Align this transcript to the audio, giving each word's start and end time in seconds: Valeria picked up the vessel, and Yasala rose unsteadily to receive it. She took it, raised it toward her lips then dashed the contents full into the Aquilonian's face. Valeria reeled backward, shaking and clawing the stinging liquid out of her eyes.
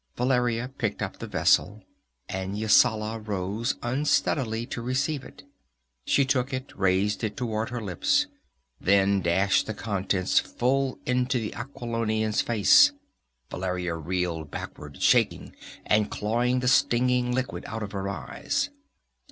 Valeria 0.17 0.67
picked 0.79 0.99
up 1.03 1.19
the 1.19 1.27
vessel, 1.27 1.83
and 2.27 2.57
Yasala 2.57 3.19
rose 3.19 3.75
unsteadily 3.83 4.65
to 4.65 4.81
receive 4.81 5.23
it. 5.23 5.43
She 6.05 6.25
took 6.25 6.51
it, 6.51 6.75
raised 6.75 7.23
it 7.23 7.37
toward 7.37 7.69
her 7.69 7.79
lips 7.83 8.25
then 8.79 9.21
dashed 9.21 9.67
the 9.67 9.75
contents 9.75 10.39
full 10.39 10.97
into 11.05 11.37
the 11.37 11.53
Aquilonian's 11.53 12.41
face. 12.41 12.93
Valeria 13.51 13.93
reeled 13.95 14.49
backward, 14.49 14.99
shaking 15.03 15.55
and 15.85 16.09
clawing 16.09 16.61
the 16.61 16.67
stinging 16.67 17.31
liquid 17.31 17.63
out 17.67 17.83
of 17.83 17.91
her 17.91 18.09
eyes. 18.09 18.71